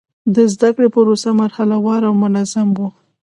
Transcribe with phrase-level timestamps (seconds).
[0.35, 2.79] د زده کړې پروسه مرحله وار او منظم و.